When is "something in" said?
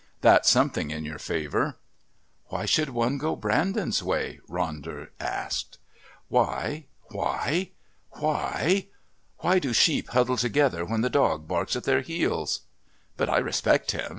0.49-1.05